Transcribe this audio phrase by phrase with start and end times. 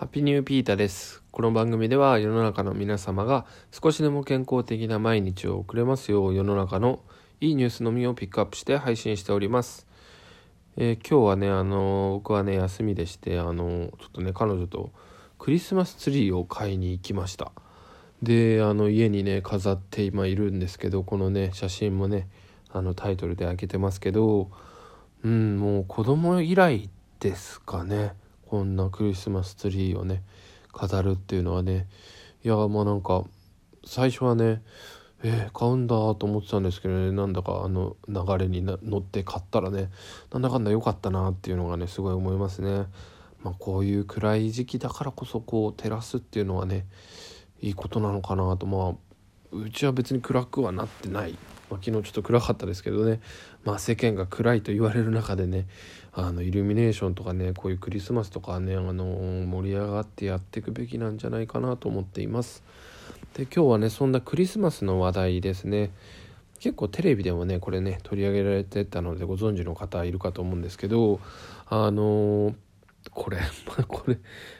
[0.00, 1.22] ハッピーニューピーターです。
[1.30, 7.00] この番組では世の中の皆様が少しでも健康的な毎日を送れますよう世の中の
[7.38, 9.86] いいニュースのみをピックアップして配信しております。
[10.78, 14.90] えー今日はね、あの僕はね、休みでして、あのちょっとね、彼女と
[15.38, 17.52] クリスマスツリーを買いに行きました。
[18.22, 22.26] で、あの家にね、飾って今いるんですけど、このね、写真もね、
[22.70, 24.50] あのタイトルで開けてますけど、
[25.24, 26.88] うん、もう子供以来
[27.18, 28.14] ですかね。
[28.50, 30.24] こんなクリスマスツリーをね
[30.72, 31.86] 飾るっていうのはね
[32.42, 33.22] いやまあなんか
[33.86, 34.60] 最初はね
[35.22, 39.88] えー買うんだと思ってたんですけどねなんだかあの流れに乗って買ったらね
[40.32, 42.86] なんだかんだ良かったなっていうのがねすごい思いますね。
[43.44, 46.86] まあ、こういう暗い時期だからこそこう照らすっていうのはね
[47.60, 51.38] いいことなのかなとまあうちは別に暗くはなってない、
[51.70, 53.20] まあ、昨日ちょっと暗かったですけどね、
[53.64, 55.66] まあ、世間が暗いと言われる中でね
[56.12, 62.62] あのイルミネーションとかねこういうクリスマスとかねあの盛り上がってやっていくべきなんじゃないかなと思っています。
[63.34, 65.90] で今日はねそんなクリスマスの話題ですね。
[66.58, 71.20] 結構テレビでもねこれね取り上げられてたのでご存知の方いるかと思うんですけど
[71.66, 72.54] あの
[73.10, 73.38] これ
[73.88, 74.18] これ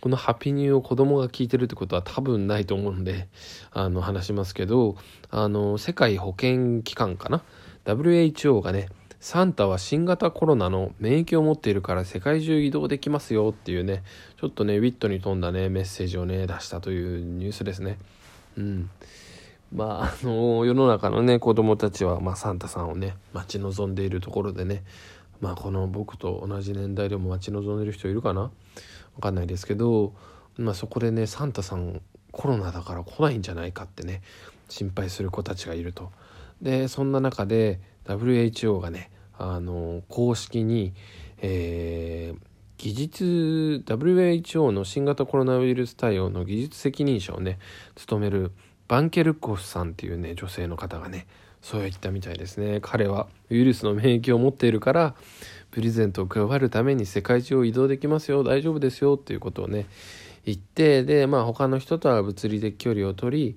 [0.00, 3.28] この「ハピニュー」を子供が聞いてるってことは多分ないと思うんで
[3.72, 4.96] あの話しますけど
[5.30, 7.42] あの世界保健機関かな
[7.84, 8.88] ？WHO がね
[9.20, 14.02] サンタは新型コロナの免疫を持っているから世界中移動できますよっていうね
[14.40, 17.98] ちょっとねウィットに富んだねメッセージをね出したというニュースですね。
[18.58, 18.90] うん。
[19.72, 24.82] まああの世の中のね子供たちは、まあ、サンタさんをね待ち望んでいるところでね
[25.42, 28.40] まあこの僕と同じ年代でも待ち望んでる人いるかな？
[28.42, 28.50] わ
[29.20, 30.14] かんないですけど、
[30.56, 34.22] まあ、そこでねサンタさんコロナだから来ないんじゃないかってね
[34.70, 36.10] 心配する子たちがいると。
[36.62, 40.94] でそんな中で WHO がねあの公式に、
[41.42, 42.42] えー
[42.78, 47.60] 技術 WHO の新型コロナウイルス対応の技術責任者をね
[47.94, 48.50] 務める
[48.92, 51.26] バンケルコフさんっていうね女性の方がね
[51.62, 52.80] そう言ったみたいですね。
[52.82, 55.14] 彼はウイルスの免疫を持っているから
[55.70, 59.86] プレゼントを配るために世界中を移動できますよ大丈夫ですよっていうことをね
[60.44, 63.56] 言ってでまあ他の人とは物理的距離を取り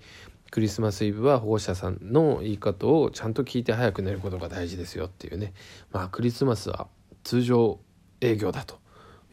[0.52, 5.52] クリスマスイブは保護者さんの言い方をちゃんと聞いて早く寝ることが大事ですよっていうね。
[5.92, 6.88] まあクリスマスは
[7.26, 7.82] 通常
[8.22, 8.80] 営業だと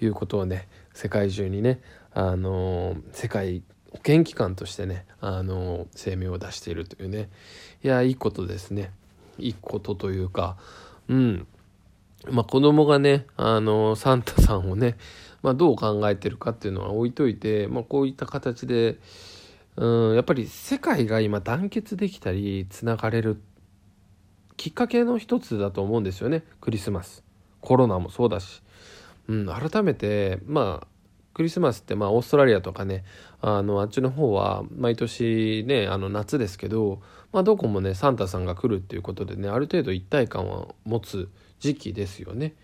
[0.01, 1.81] いうことをね世界中にね
[2.13, 7.29] あの世界保健機関としてねあの声明を出しているというね。
[7.85, 8.91] いやいいことですね。
[9.39, 10.57] いいことというか
[11.09, 11.47] うん。
[12.31, 14.97] まあ子供がねあのサンタさんをね、
[15.43, 18.99] まあ、どう考えてるかっていうのは置いといて、まあ、こういった形で
[19.77, 23.41] うんやっぱり世界が今団結できたりつながれる
[24.57, 26.45] きっかけの一つだと思うんですよね。
[26.61, 27.25] クリスマス。
[27.61, 28.63] コロナもそうだし、
[29.29, 30.87] うん、改めてまあ
[31.35, 33.05] クリスマスってまあオーストラリアとかね
[33.41, 37.01] あのあっちの方は毎年ねあの夏ですけど、
[37.33, 41.29] まあ、どこもねサンタさんが来るっていうことでねある程度一体感は持つ
[41.61, 42.55] 時期ですよね。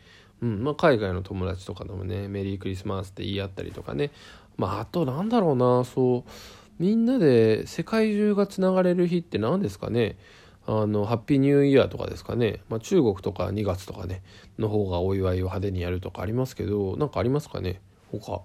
[0.41, 4.11] うんまあ、海外の友達とかでもねメリークリスマスって言い合ったりとかね。
[4.57, 6.31] まああとなんだろうなそう
[6.79, 10.17] みんなで世界中がつながれる日って何ですかね。
[10.67, 14.23] あのハッピーニューイヤーとかですかね、まあ、中国とか2月とかね
[14.59, 17.81] の方がお祝いを派手にやるとかありますけど何かありますかね。
[18.11, 18.43] 他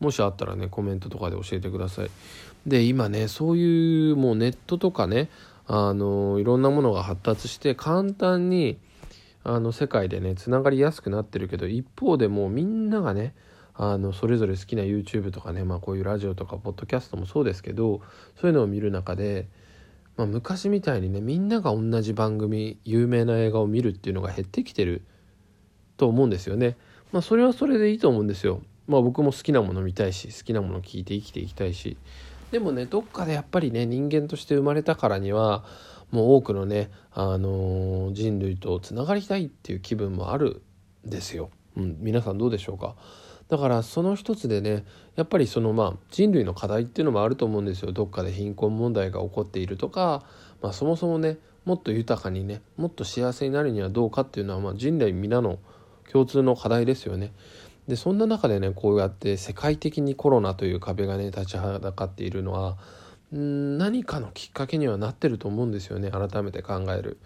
[0.00, 2.10] もしあったらねコメントとかで教えてください
[2.66, 5.28] で今ねそういうもうネットとかね
[5.66, 8.78] あのいろんなものが発達して簡単に
[9.44, 13.34] あの世界でねつながりやすくなってるけど一方でもうみんながね
[13.74, 18.00] あのそれぞれ好きな YouTube とかね、まあ、こういうラジオとかポッドキャストもそうですけど
[18.40, 19.48] そういうのを見る中で、
[20.16, 25.02] まあ、昔みたいにねみんなが同じ番組有名な映画を見るっていうのが減ってきてる
[25.96, 26.76] と思うんですよね。
[27.12, 28.60] まあ、それはそれでいいと思うんですよ。
[28.86, 31.96] まあ、僕も好きなもの見たいし好きなもの聞いて生きていきたいし
[32.50, 35.64] でもねどっかでやっぱりね人間として生まれたからには
[36.10, 40.62] もう多くのね、あのー人類とつながりたいっていう気分もある
[41.04, 41.50] んですよ。
[41.76, 42.94] うん、皆さんどうでしょうか？
[43.48, 44.84] だからその一つでね
[45.16, 50.22] やっぱりそのまあ人類の課題っていうのもあると思うんですよどっかで貧困問題が起こっているとか、
[50.62, 55.58] まあ、そもそもねもっと豊かにねもっと幸せになるにはどうかっていうのはまあ人類皆の
[56.10, 57.32] 共通の課題ですよね。
[57.88, 62.78] でそんな中でねこうやって世界的にコロナという壁がね立ちはだかっているのは
[63.32, 67.18] 何かのきっかけにはなってると思うんですよね改めて考える。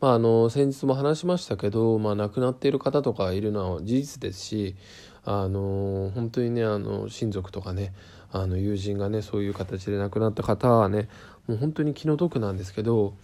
[0.00, 4.76] まあ、あの先日も話しましたけど、まあ、亡くなっている方とかいるのは事実ですし
[5.24, 7.94] あの本当にねあの親族とかね
[8.32, 11.08] あの友人がねそういう形で亡くなった方はね
[11.46, 13.14] もう本当に気の毒なんですけど、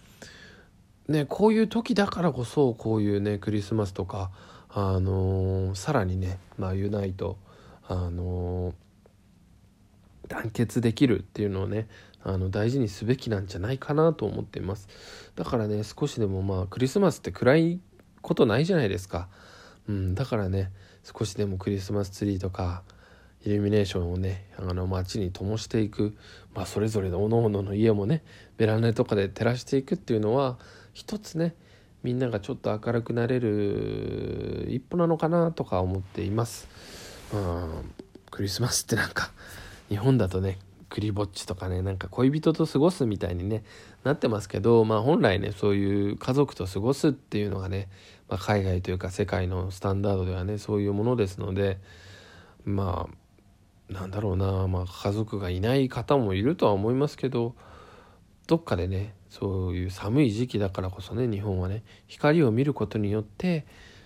[1.07, 4.31] ね、こういう時だからこそこういうねクリスマスとか
[4.73, 7.37] あのさらにね、まあ、ユナイト
[7.87, 8.73] あの
[10.27, 11.87] 団結できるっていうのをね
[12.23, 14.87] あの大事にすべきなんじゃないかなと思っています。
[15.35, 17.79] だからね少しでもまあクリスマスって暗い
[18.21, 19.27] ことないじゃないですか、
[19.89, 20.71] うん、だからね
[21.03, 22.83] 少しでもクリスマスツリーとか
[23.43, 26.15] イルミネーションをねあの街に灯していく、
[26.53, 28.23] まあ、それぞれのおのおのの家もね
[28.57, 30.59] ベランダとかで照らしていくっていうのは
[30.93, 31.55] 一つね
[32.03, 36.67] みんながちょっと明るくなれる一歩なのかなとか思っています。
[37.33, 37.93] うん、
[38.29, 39.31] クリスマスってなんか
[39.89, 40.57] 日本だとね
[40.89, 43.63] クリぼっちとかねなんか恋人と過ごすみたいにね
[44.03, 47.87] なってますけどまあ本来ねそういう家族と過ごすっていうのがね、
[48.27, 51.79] まあ、海外というか世界のスタンダードではねそういうものですので
[52.65, 53.07] ま
[53.89, 57.55] あなんだろうな、まあ、家族がいない方もいるとは思いますけど
[58.47, 63.65] どっかでねそういう寒い時期だからこそね日本はね光を見ることによって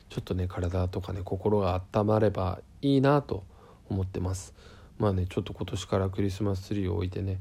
[0.09, 3.43] ちょっとね体とかね心が温まればいいなと
[3.89, 4.53] 思ってます。
[4.99, 7.39] まあねちょっと今年からクリスマスツリーを置いてね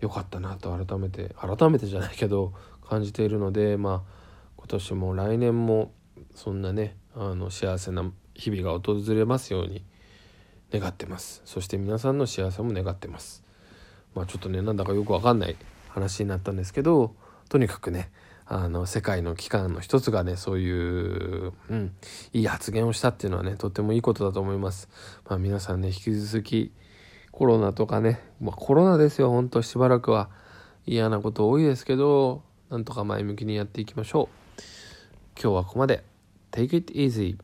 [0.00, 2.52] 良かったなと改めて改めてじゃないけど
[2.86, 4.12] 感じているのでまあ
[4.58, 5.92] 今年も来年も
[6.34, 9.82] そんなねあの幸せな日々が訪れますように
[10.70, 13.42] 願ってますそして皆さんの幸せも願ってます
[14.14, 15.56] まあちょっとねなんだかよくわかんない
[15.88, 17.14] 話になったんですけど
[17.48, 18.10] とにかくね
[18.46, 21.92] あの世界の機関の一つがねそういう、うん、
[22.32, 24.88] いい発言をしたっていうのはねとってもいいことだと思います。
[25.28, 26.72] まあ、皆さんね引き続き
[27.30, 30.30] コロナとかね、まあ、コロナですよほんとしばらくは
[30.86, 34.62] 嫌なこと多いですけどなんとか前向きにやっていきましょう。
[35.40, 36.04] 今日はここまで。
[36.50, 37.36] Take it easy.